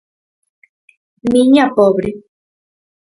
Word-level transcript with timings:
Miña 1.31 1.65
pobre. 1.77 2.09